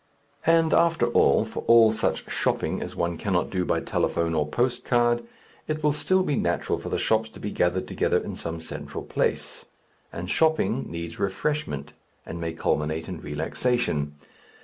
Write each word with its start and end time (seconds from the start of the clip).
And, 0.47 0.73
after 0.73 1.05
all, 1.09 1.45
for 1.45 1.59
all 1.67 1.93
such 1.93 2.27
"shopping" 2.27 2.81
as 2.81 2.95
one 2.95 3.19
cannot 3.19 3.51
do 3.51 3.63
by 3.63 3.81
telephone 3.81 4.33
or 4.33 4.47
postcard, 4.47 5.23
it 5.67 5.83
will 5.83 5.93
still 5.93 6.23
be 6.23 6.35
natural 6.35 6.79
for 6.79 6.89
the 6.89 6.97
shops 6.97 7.29
to 7.29 7.39
be 7.39 7.51
gathered 7.51 7.87
together 7.87 8.17
in 8.17 8.35
some 8.35 8.59
central 8.61 9.03
place. 9.03 9.65
And 10.11 10.27
"shopping" 10.27 10.89
needs 10.89 11.19
refreshment, 11.19 11.93
and 12.25 12.41
may 12.41 12.53
culminate 12.53 13.07
in 13.07 13.21
relaxation. 13.21 14.15